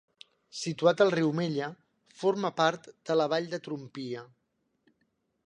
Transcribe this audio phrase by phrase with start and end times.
[0.59, 1.67] Situat al riu Mella,
[2.23, 4.27] forma part de la vall de Trompia.